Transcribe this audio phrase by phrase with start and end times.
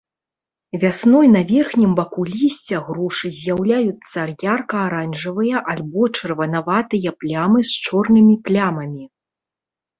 [0.83, 9.05] Вясной на верхнім баку лісця грушы з'яўляюцца ярка-аранжавыя альбо чырванаватыя плямы з чорнымі плямамі.